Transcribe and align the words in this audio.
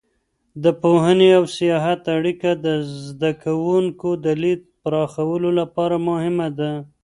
د 0.63 0.65
پوهنې 0.81 1.29
او 1.37 1.43
سیاحت 1.57 2.01
اړیکه 2.17 2.49
د 2.65 2.67
زده 3.07 3.31
کوونکو 3.43 4.09
د 4.25 4.27
لید 4.41 4.61
پراخولو 4.83 5.49
لپاره 5.59 5.95
مهمه 6.09 6.47
ده. 6.59 6.71